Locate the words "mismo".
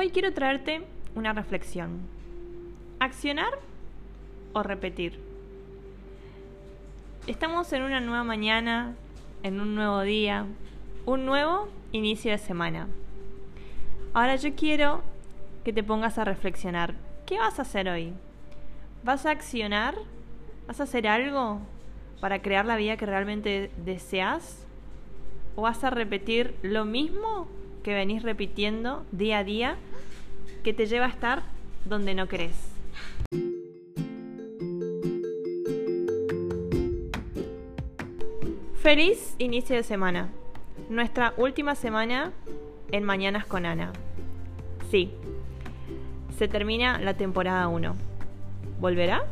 26.86-27.48